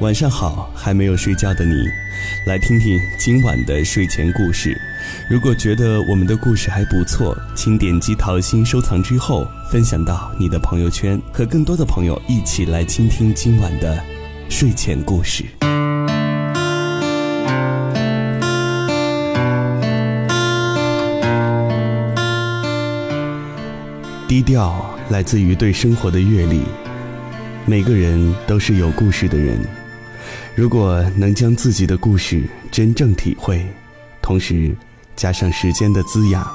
[0.00, 1.74] 晚上好，还没有睡觉的你，
[2.46, 4.80] 来听听今晚的睡前故事。
[5.28, 14.00] 如果觉得我们的故事还不错，请点击桃心收藏之后，分享到你的朋友圈，和更多的朋友一起来倾听今晚的
[14.48, 15.44] 睡前故事。
[24.28, 26.62] 低调来自于对生活的阅历，
[27.66, 29.58] 每个人都是有故事的人。
[30.54, 33.64] 如果能将自己的故事真正体会，
[34.20, 34.74] 同时
[35.16, 36.46] 加上时间的滋养，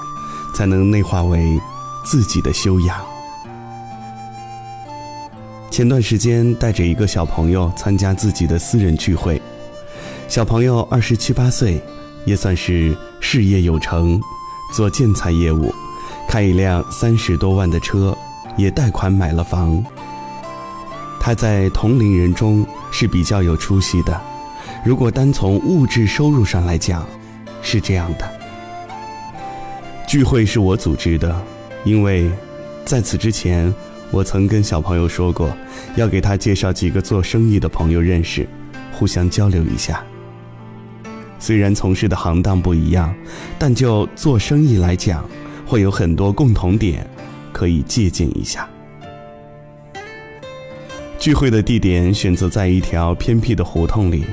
[0.53, 1.59] 才能内化为
[2.05, 3.03] 自己的修养。
[5.71, 9.41] 前段时间带着一个小朋友参加自己的私人聚会，
[10.27, 11.81] 小朋友二十七八岁，
[12.25, 14.21] 也算是事业有成，
[14.71, 15.73] 做建材业务，
[16.29, 18.15] 开一辆三十多万的车，
[18.55, 19.83] 也贷款买了房。
[21.19, 22.63] 他在同龄人中
[22.93, 24.21] 是比较有出息的，
[24.85, 27.03] 如果单从物质收入上来讲，
[27.63, 28.31] 是这样的。
[30.07, 31.35] 聚会是我组织的，
[31.83, 32.29] 因为
[32.85, 33.73] 在此之前，
[34.11, 35.51] 我曾跟小朋友说过，
[35.95, 38.47] 要给他介绍几个做生意的朋友认识，
[38.93, 40.03] 互相交流一下。
[41.39, 43.13] 虽然从事的行当不一样，
[43.57, 45.27] 但就做生意来讲，
[45.65, 47.09] 会有很多共同点，
[47.51, 48.69] 可以借鉴一下。
[51.23, 54.25] 聚会的地点选择在一条偏僻的胡同里，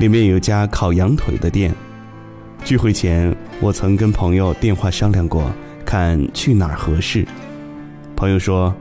[0.00, 1.72] 里面有家烤羊腿的店。
[2.64, 5.48] 聚会前，我曾跟朋友电话商量过，
[5.86, 7.24] 看去哪儿合适。
[8.16, 8.74] 朋友说，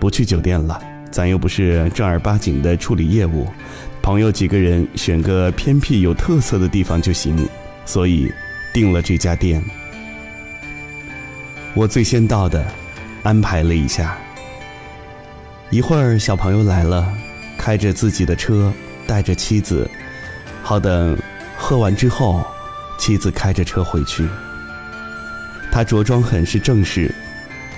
[0.00, 3.46] 不去酒店了，咱又不是正儿八经的处理业务，
[4.00, 7.36] 朋友几个人选个偏僻有特色的地方就行，
[7.84, 8.32] 所以
[8.72, 9.62] 订了这家店。
[11.74, 12.64] 我最先到的，
[13.22, 14.16] 安排了一下。
[15.70, 17.12] 一会儿，小朋友来了，
[17.58, 18.72] 开着自己的车，
[19.06, 19.90] 带着妻子。
[20.62, 21.18] 好等
[21.58, 22.44] 喝完之后，
[22.98, 24.28] 妻子开着车回去。
[25.72, 27.12] 他着装很是正式，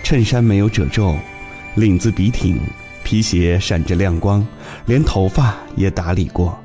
[0.03, 1.17] 衬衫没有褶皱，
[1.77, 2.61] 领子笔挺，
[3.03, 4.47] 皮鞋闪着亮光，
[4.85, 6.63] 连头发也打理过。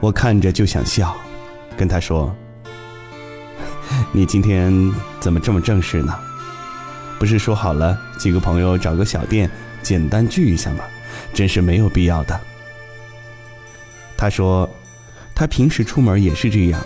[0.00, 1.16] 我看着就想笑，
[1.76, 2.34] 跟他说
[4.12, 6.14] ：“你今天怎么这么正式呢？
[7.18, 9.50] 不是说好了几个朋友找个小店？”
[9.82, 10.84] 简单聚一下嘛，
[11.34, 12.40] 真是没有必要的。
[14.16, 14.70] 他说，
[15.34, 16.80] 他平时出门也是这样。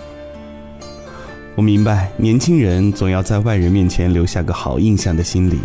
[1.55, 5.59] 我明白，年轻人总要在外人面前留下个好印象的心理。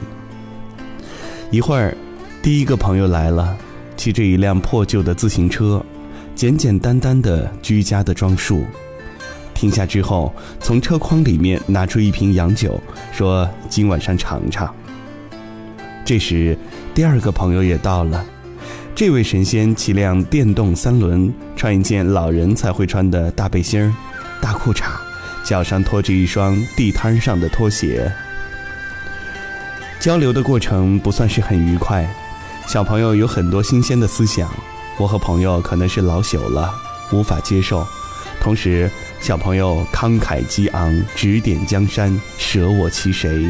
[1.50, 1.96] 一会儿，
[2.42, 3.58] 第一个朋友来了，
[3.96, 5.82] 骑着一辆破旧的自行车，
[6.36, 8.66] 简简单单的居家的装束。
[9.54, 12.82] 停下之后，从车筐里面拿出一瓶洋酒，
[13.14, 14.74] 说：“今晚上尝尝。”
[16.04, 16.58] 这时。
[16.94, 18.24] 第二个朋友也到了，
[18.94, 23.94] 这位神仙骑辆电动三轮，穿一件老人才会穿的大背心儿、
[24.42, 24.84] 大裤衩，
[25.42, 28.12] 脚上拖着一双地摊上的拖鞋。
[30.02, 32.06] 交流的过程不算是很愉快，
[32.68, 34.50] 小朋友有很多新鲜的思想，
[34.98, 36.74] 我和朋友可能是老朽了，
[37.14, 37.88] 无法接受。
[38.42, 38.92] 同时，
[39.22, 43.48] 小朋友慷慨激昂，指点江山，舍我其谁。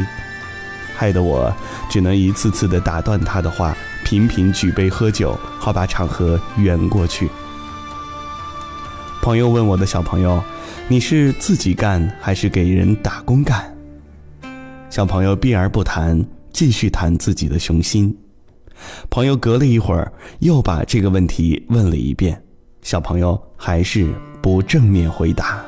[1.02, 1.52] 害得我
[1.90, 7.28] 只能一次次的打断他的话，频频举杯喝酒，好把场合圆过去。
[9.20, 10.40] 朋友问我的小朋友
[10.86, 13.76] ：“你是自己干还是给人打工干？”
[14.90, 18.16] 小朋友避而不谈，继续谈自己的雄心。
[19.10, 22.40] 朋友隔了一会儿，又把这个问题问了一遍，
[22.82, 25.60] 小朋友还是不正面回答。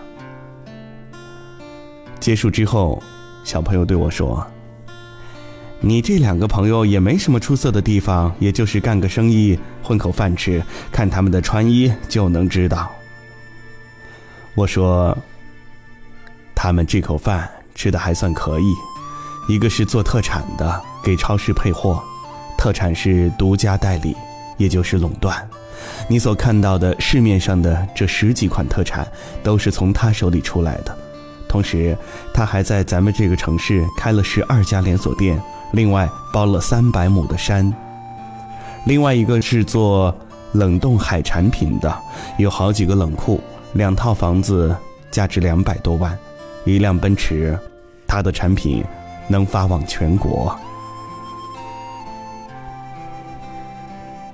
[2.21, 3.03] 结束之后，
[3.43, 4.47] 小朋友对我说。
[5.87, 12.91] 你这两个朋友也没什么出色的地方，也就是干个生意混口饭吃，看他们的穿衣就能知道。
[14.55, 15.15] 我说，
[16.55, 18.73] 他们这口饭吃的还算可以，
[19.47, 22.03] 一个是做特产的，给超市配货，
[22.56, 24.17] 特产是独家代理，
[24.56, 25.37] 也就是垄断。
[26.09, 29.06] 你所看到的市面上的这十几款特产，
[29.43, 30.97] 都是从他手里出来的。
[31.47, 31.94] 同时，
[32.32, 35.38] 他还在咱们这个城市开了十二家连锁店。
[35.75, 37.75] 另外包了三百亩的山，
[38.87, 40.15] 另外一个是做
[40.53, 41.93] 冷冻海产品的，
[42.38, 43.41] 有好几个冷库，
[43.73, 44.75] 两套房子，
[45.11, 46.17] 价值两百多万，
[46.65, 47.59] 一辆奔驰，
[48.06, 48.85] 他的产品
[49.26, 50.56] 能发往全国。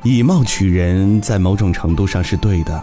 [0.02, 2.82] 以貌取人，在某种程度上是对的。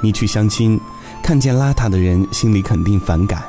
[0.00, 0.80] 你去相亲，
[1.24, 3.40] 看见邋遢的人，心里肯定反感；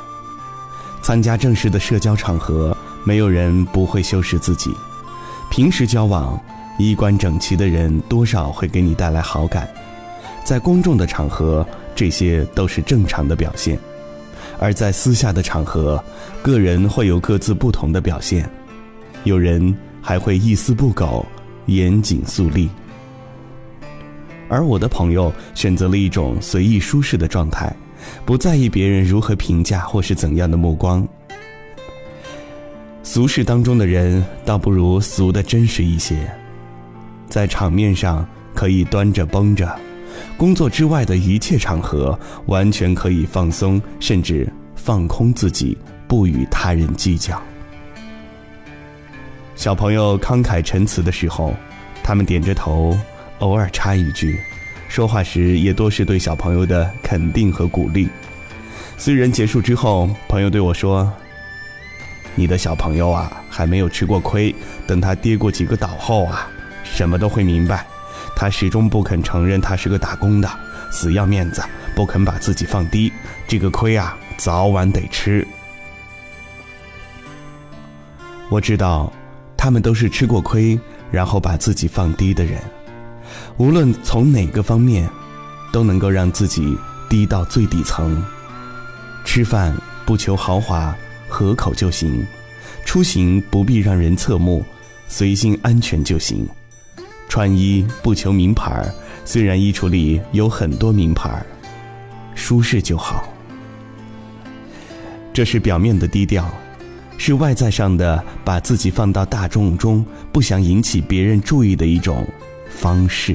[1.00, 2.76] 参加正式的社交场合。
[3.06, 4.68] 没有人不会修饰自己，
[5.48, 6.38] 平时交往，
[6.76, 9.68] 衣冠整齐的人多少会给你带来好感。
[10.44, 11.64] 在公众的场合，
[11.94, 13.78] 这些都是正常的表现；
[14.58, 16.02] 而在私下的场合，
[16.42, 18.50] 个人会有各自不同的表现。
[19.22, 21.24] 有人还会一丝不苟、
[21.66, 22.68] 严谨肃立。
[24.48, 27.72] 而我的朋友选择了一种随意舒适的状态，
[28.24, 31.06] 不在意别人如何评价或是怎样的目光。
[33.16, 36.30] 俗世当中的人，倒不如俗的真实一些。
[37.26, 39.74] 在场面上可以端着绷着，
[40.36, 47.42] 工作之外的一切场合，完全可以放松，甚至放空自己，不与他人计较。
[49.54, 51.54] 小朋友慷慨陈词的时候，
[52.02, 52.94] 他们点着头。
[53.38, 54.38] 偶尔插一句，
[54.90, 58.10] 说话时也多是对小朋友的肯定和鼓励。
[58.98, 61.10] 虽然结束之后，朋友对我说
[62.36, 64.54] ：“你的小朋友啊，还没有吃过亏，
[64.86, 66.46] 等他跌过几个倒后啊，
[66.84, 67.84] 什么都会明白。
[68.36, 70.50] 他始终不肯承认他是个打工的，
[70.90, 73.10] 死要面子，不肯把自己放低，
[73.48, 75.46] 这个亏啊，早晚得吃。”
[78.50, 79.10] 我知道，
[79.56, 80.78] 他们都是吃过亏，
[81.10, 82.60] 然后把自己放低的人。
[83.56, 85.08] 无论从哪个方面，
[85.72, 86.76] 都能够让自己
[87.08, 88.22] 低到最底层。
[89.24, 89.74] 吃饭
[90.04, 90.94] 不求豪华，
[91.28, 92.24] 合口就行；
[92.84, 94.64] 出行不必让人侧目，
[95.08, 96.46] 随心安全就行。
[97.28, 98.86] 穿衣不求名牌，
[99.24, 101.44] 虽然衣橱里有很多名牌，
[102.34, 103.28] 舒适就好。
[105.32, 106.48] 这是表面的低调，
[107.18, 112.26] 是外在上的把自己放到大众中，不想引起别人注意的一种。
[112.68, 113.34] 方式，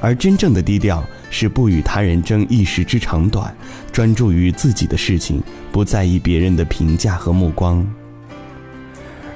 [0.00, 3.54] 而真正的低调是不与他人争一时之长短，
[3.94, 7.86] 专注于自己的事情，不在意别人的评价和目光。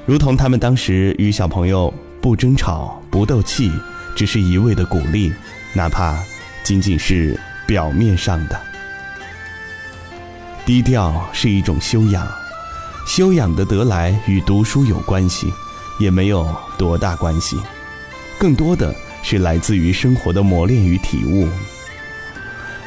[0.05, 3.71] 如同他们当时与小朋友不争吵、不斗气，
[4.17, 5.33] 只是一味的鼓励，
[5.73, 6.19] 哪怕
[6.65, 7.39] 仅仅是
[7.69, 8.61] 表面上的。
[10.67, 12.27] 低调是一种修养，
[13.07, 15.53] 修养的得来与读书有关系，
[16.01, 17.57] 也没有多大关系。
[18.41, 21.47] 更多的是来自于生活的磨练与体悟。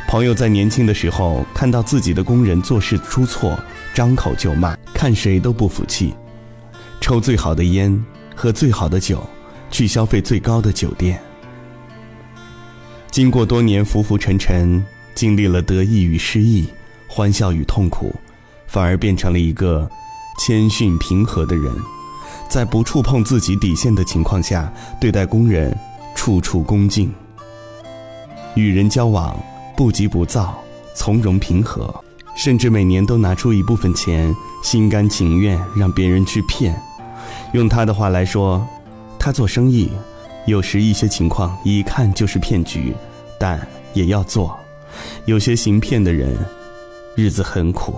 [0.07, 3.55] 朋友在年轻的时候看到自己的工人做事出错，
[3.93, 6.11] 张口就骂，看谁都不服气，
[6.99, 8.03] 抽最好的烟，
[8.35, 9.23] 喝最好的酒，
[9.69, 11.21] 去消费最高的酒店。
[13.11, 16.65] 经过多年浮浮沉沉，经历了得意与失意，
[17.07, 18.11] 欢笑与痛苦，
[18.65, 19.87] 反而变成了一个
[20.39, 21.71] 谦逊平和的人。
[22.49, 25.77] 在不触碰自己底线的情况下，对待工人，
[26.15, 27.11] 处处恭敬；
[28.55, 29.39] 与人交往，
[29.77, 30.59] 不急不躁，
[30.93, 31.93] 从容平和，
[32.35, 36.79] 甚至每年都拿出一部分钱，心甘情愿让别人去骗。
[37.53, 38.65] 用他的话来说，
[39.19, 39.89] 他做生意，
[40.45, 42.93] 有时一些情况一看就是骗局，
[43.39, 43.59] 但
[43.93, 44.57] 也要做。
[45.25, 46.37] 有些行骗的人，
[47.15, 47.95] 日子很苦。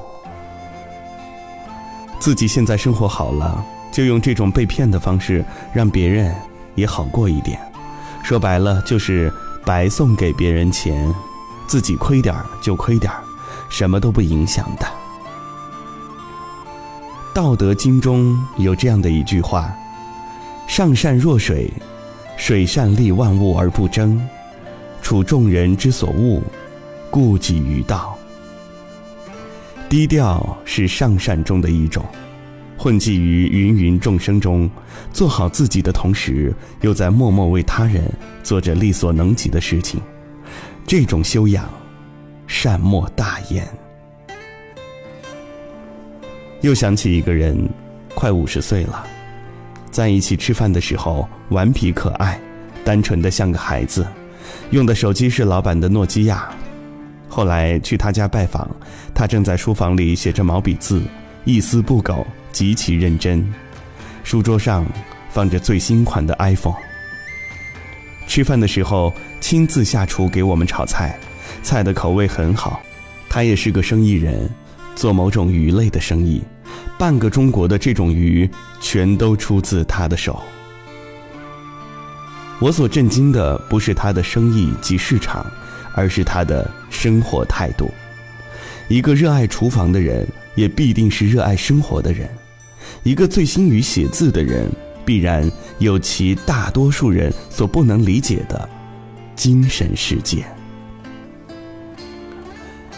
[2.19, 3.65] 自己现在生活好了。
[3.91, 6.33] 就用这种被骗的方式，让别人
[6.73, 7.59] 也好过一点。
[8.23, 9.31] 说白了，就是
[9.63, 11.13] 白送给别人钱，
[11.73, 13.23] 自己亏点儿就亏点儿，
[13.67, 14.85] 什么都不影响的。
[17.33, 19.73] 《道德经》中有这样的一句话
[20.69, 21.73] ：“上善若水，
[22.37, 24.21] 水善利万物而不争，
[25.01, 26.43] 处众人之所恶，
[27.09, 28.15] 故几于道。”
[29.89, 32.05] 低调是上善中的一种。
[32.77, 34.69] 混迹于芸芸众生中，
[35.11, 38.03] 做好自己的同时，又在默默为他人
[38.43, 39.99] 做着力所能及的事情，
[40.85, 41.67] 这种修养，
[42.47, 43.67] 善莫大焉。
[46.61, 47.57] 又想起一个人，
[48.15, 49.05] 快五十岁了，
[49.91, 52.39] 在一起吃饭的时候，顽皮可爱，
[52.85, 54.05] 单纯的像个孩子，
[54.71, 56.49] 用的手机是老板的诺基亚。
[57.27, 58.69] 后来去他家拜访，
[59.13, 61.01] 他正在书房里写着毛笔字，
[61.45, 62.25] 一丝不苟。
[62.51, 63.51] 极其认真，
[64.23, 64.85] 书桌上
[65.31, 66.75] 放着最新款的 iPhone。
[68.33, 71.19] 吃饭的时候亲自下厨给我们炒菜，
[71.61, 72.81] 菜的口味很好。
[73.29, 74.49] 他也是个生意人，
[74.95, 76.41] 做某种鱼类的生意，
[76.97, 78.49] 半个中国的这种鱼
[78.81, 80.41] 全都出自他的手。
[82.59, 85.45] 我所震惊的不是他的生意及市场，
[85.93, 87.87] 而是他的生活态度。
[88.87, 92.27] 一个热爱厨房的人，也必定是热爱生活的人。
[93.03, 94.67] 一个醉心于写字的人，
[95.05, 98.67] 必然有其大多数人所不能理解的
[99.35, 100.45] 精神世界。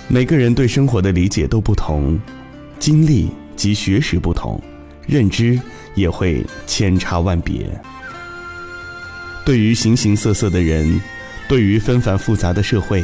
[0.07, 2.19] 每个人对生活的理解都不同，
[2.77, 4.61] 经历及学识不同，
[5.07, 5.59] 认知
[5.95, 7.67] 也会千差万别。
[9.43, 11.01] 对于形形色色的人，
[11.47, 13.03] 对于纷繁复杂的社会，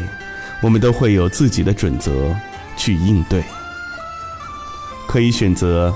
[0.62, 2.36] 我们都会有自己的准则
[2.78, 3.44] 去应对。
[5.08, 5.94] 可以选择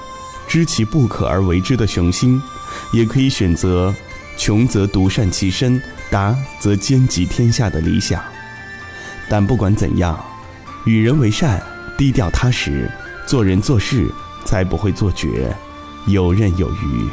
[0.47, 2.41] 知其不可而为之的雄心，
[2.91, 3.94] 也可以选择
[4.38, 8.22] 穷则独善其身，达则兼济天下的理想。
[9.29, 10.24] 但不管怎样，
[10.86, 11.62] 与人为善，
[11.98, 12.89] 低调踏实，
[13.25, 14.08] 做人做事
[14.46, 15.55] 才不会做绝，
[16.08, 17.10] 游刃有余。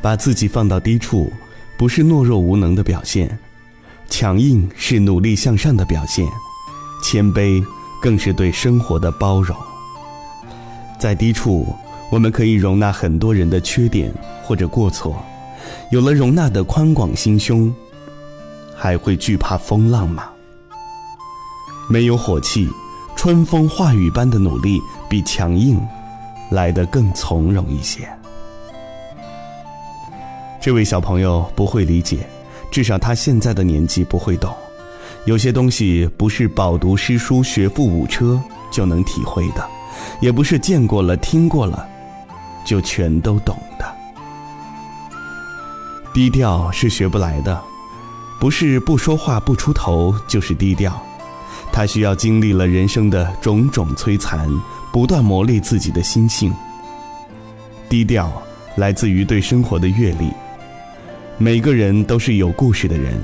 [0.00, 1.32] 把自己放到低处，
[1.76, 3.28] 不是懦弱无能的表现；
[4.08, 6.26] 强硬是努力向上的表现；
[7.02, 7.62] 谦卑
[8.00, 9.56] 更是对生活的包容。
[10.98, 11.76] 在低处，
[12.10, 14.12] 我们可以容纳很多人的缺点
[14.42, 15.22] 或者过错。
[15.90, 17.74] 有了容纳的宽广心胸，
[18.74, 20.30] 还会惧怕风浪吗？
[21.90, 22.68] 没有火气，
[23.16, 25.80] 春风化雨般的努力，比强硬
[26.50, 28.08] 来得更从容一些。
[30.60, 32.26] 这位小朋友不会理解，
[32.70, 34.54] 至少他现在的年纪不会懂。
[35.24, 39.66] 有些东西不是饱读诗书、学富五车就能体会的，
[40.20, 41.88] 也不是见过了、听过了
[42.68, 43.96] 就全都懂的。
[46.12, 47.58] 低调是学不来的，
[48.38, 51.02] 不是不说话不出头就是低调，
[51.72, 54.46] 他需要经历了人生的种种摧残，
[54.92, 56.52] 不断磨砺自己的心性。
[57.88, 58.30] 低调
[58.76, 60.30] 来自于对生活的阅历。
[61.38, 63.18] 每个人都是有故事的人，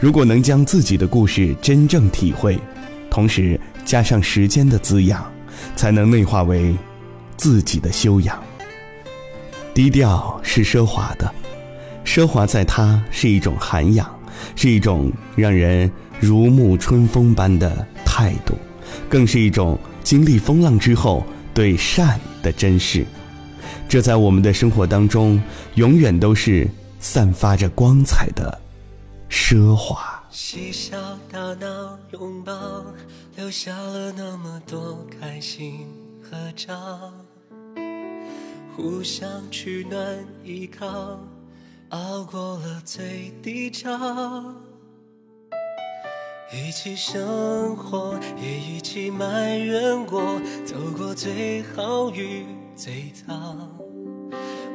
[0.00, 2.58] 如果能将自己的故事真正体会，
[3.10, 5.22] 同时加上时间的滋养，
[5.76, 6.74] 才能内化为
[7.36, 8.42] 自己的修养。
[9.74, 11.32] 低调是奢华的，
[12.04, 14.08] 奢华在它是一种涵养，
[14.56, 18.54] 是一种让人如沐春风般的态度，
[19.08, 21.24] 更是一种经历风浪之后
[21.54, 23.06] 对善的珍视。
[23.88, 25.42] 这在我们的生活当中，
[25.74, 26.68] 永远都是。
[27.02, 28.60] 散发着光彩的
[29.30, 30.98] 奢华，嬉笑
[31.32, 32.52] 打闹拥抱，
[33.36, 35.88] 留下了那么多开心
[36.22, 37.10] 合照，
[38.82, 41.20] 互相取暖依靠，
[41.90, 43.90] 熬过了最低潮，
[46.50, 53.68] 一起生活，也一起埋怨过，走过最好与最糟。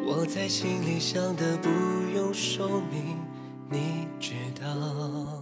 [0.06, 1.70] 我在心里想的不
[2.16, 3.18] 用说明，
[3.72, 5.35] 你知道。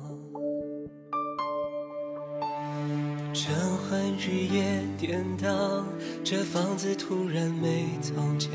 [4.17, 5.85] 日夜颠倒，
[6.23, 8.51] 这房子突然没从前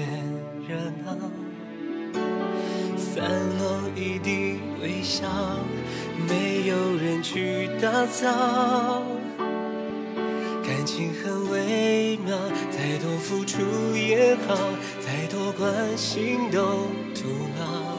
[0.68, 1.16] 热闹。
[2.96, 3.24] 散
[3.58, 5.26] 落一地微笑，
[6.28, 9.02] 没有人去打扫。
[10.62, 12.36] 感情很微妙，
[12.70, 13.60] 再多付出
[13.96, 14.56] 也好。
[15.00, 17.28] 再多关心都徒
[17.58, 17.96] 劳，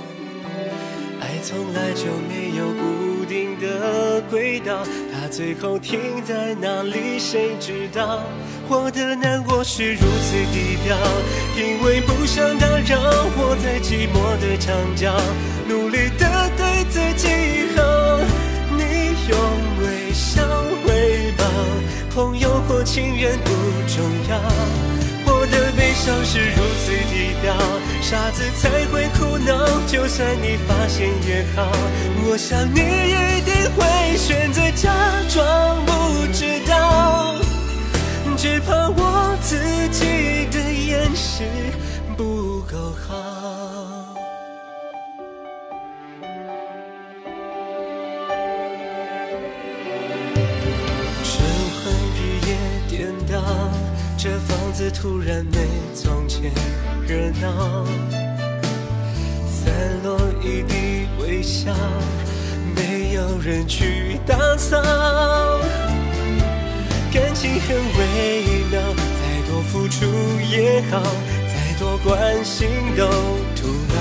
[1.19, 4.83] 爱从来就没有不定的轨道，
[5.13, 8.23] 它最后停在哪里谁知道？
[8.67, 10.97] 我的难过是如此低调，
[11.55, 12.99] 因为不想打扰
[13.37, 15.13] 我在寂寞的长角，
[15.67, 17.27] 努力的对自己
[17.77, 17.83] 好，
[18.75, 19.37] 你用
[19.79, 20.41] 微笑
[20.83, 21.45] 回报，
[22.15, 23.51] 朋友或情人不
[23.87, 24.41] 重要。
[25.31, 27.53] 我的悲伤是如此低调，
[28.01, 28.85] 傻子才
[29.87, 31.71] 就算你发现也好，
[32.25, 34.93] 我想你一定会选择假
[35.27, 35.91] 装不
[36.31, 37.35] 知道，
[38.37, 39.57] 只怕我自
[39.89, 41.43] 己的掩饰
[42.15, 42.77] 不够
[43.07, 44.15] 好。
[51.23, 51.41] 晨
[51.73, 51.83] 昏
[52.15, 52.49] 日夜
[52.87, 53.41] 颠倒，
[54.17, 54.59] 这房。
[54.71, 55.57] 子突然没
[55.93, 56.53] 从前
[57.05, 57.83] 热闹，
[59.69, 61.71] 散落一地微笑，
[62.75, 64.81] 没有人去打扫。
[67.13, 70.07] 感情很微妙，再多付出
[70.51, 70.99] 也好，
[71.47, 73.05] 再多关心都
[73.55, 73.95] 徒劳。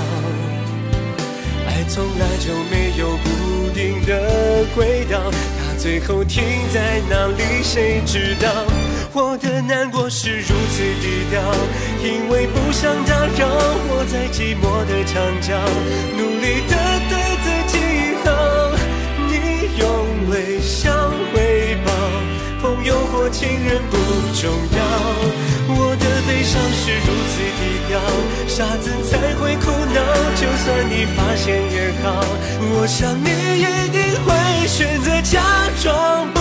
[1.67, 8.65] 爱从来就没有固定的轨道，它最后停在哪里，谁知道？
[9.11, 11.41] 我的难过是如此低调，
[12.03, 13.47] 因为不想打扰
[13.89, 15.57] 我在寂寞的长角，
[16.15, 16.77] 努力的
[17.09, 17.75] 对自己
[18.23, 18.27] 好。
[19.27, 19.33] 你
[19.79, 19.89] 用
[20.29, 20.93] 微笑
[21.33, 21.91] 回报，
[22.61, 23.97] 朋友或情人不
[24.37, 24.45] 重
[24.77, 24.79] 要。
[25.71, 27.97] 我的悲伤是如此低调，
[28.47, 29.97] 傻子才会哭闹。
[30.35, 32.23] 就算你发现也好，
[32.61, 35.41] 我想你一定会选择假
[35.81, 36.31] 装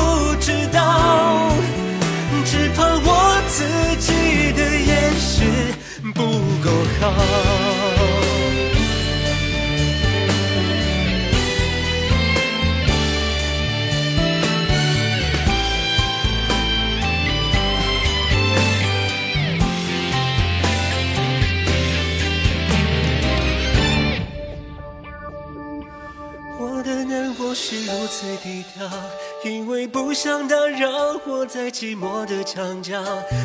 [29.44, 30.88] 因为不想打扰
[31.26, 33.02] 我在寂寞的墙角，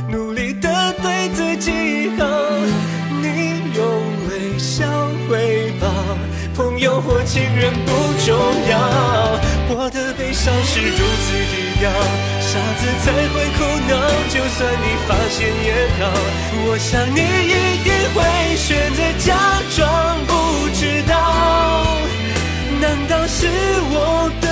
[0.10, 2.25] 努力的对自己好。
[3.22, 3.84] 你用
[4.30, 4.86] 微笑
[5.30, 5.88] 回报，
[6.56, 7.92] 朋友或情人不
[8.25, 8.36] 重
[8.70, 9.39] 要。
[9.75, 11.89] 我的悲伤是如此低调，
[12.42, 13.92] 傻子才会哭闹。
[14.30, 15.68] 就算你发现也
[16.00, 16.01] 好，
[16.65, 17.53] 我想你一
[17.84, 18.18] 定会
[18.56, 19.30] 选择假
[19.75, 19.80] 装
[20.27, 20.32] 不
[20.74, 21.13] 知道。
[22.82, 23.48] 难道是
[23.96, 24.48] 我的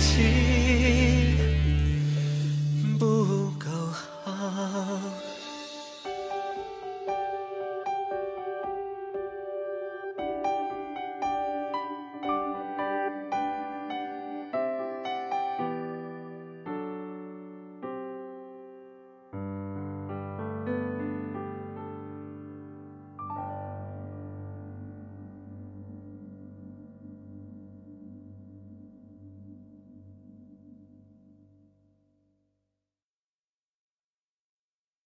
[0.00, 0.59] 我自己？